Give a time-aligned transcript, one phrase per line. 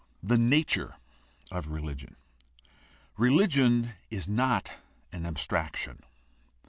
[0.23, 0.95] THE NATURE
[1.51, 3.93] OF RELIGION a) Religion
[4.27, 4.71] not
[5.11, 6.01] an abstraction.